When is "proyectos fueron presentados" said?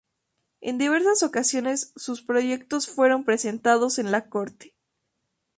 2.23-3.99